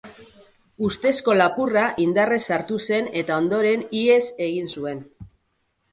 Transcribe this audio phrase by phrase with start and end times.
[0.87, 5.09] Ustezko lapurra indarrez sartu zen eta ondoren ihes egin zuen.